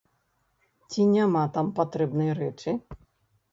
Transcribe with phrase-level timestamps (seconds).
[0.89, 2.69] Ці няма там патрэбнай рэчы?